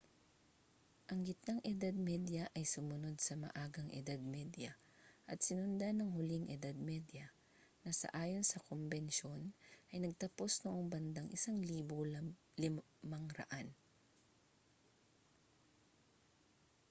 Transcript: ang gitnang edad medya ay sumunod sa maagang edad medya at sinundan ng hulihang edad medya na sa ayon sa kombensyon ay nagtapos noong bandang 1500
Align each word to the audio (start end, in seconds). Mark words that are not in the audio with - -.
ang 1.09 1.19
gitnang 1.27 1.61
edad 1.73 1.93
medya 2.09 2.43
ay 2.57 2.65
sumunod 2.73 3.15
sa 3.21 3.33
maagang 3.43 3.85
edad 4.01 4.17
medya 4.35 4.71
at 5.31 5.37
sinundan 5.45 5.95
ng 6.01 6.09
hulihang 6.17 6.49
edad 6.57 6.73
medya 6.89 7.27
na 7.85 7.91
sa 7.99 8.07
ayon 8.23 8.41
sa 8.47 8.63
kombensyon 8.67 9.41
ay 9.93 9.97
nagtapos 10.01 10.51
noong 10.65 10.89
bandang 10.89 11.29
1500 11.29 12.01